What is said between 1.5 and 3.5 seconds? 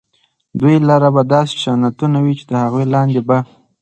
جنتونه وي چي د هغو لاندي به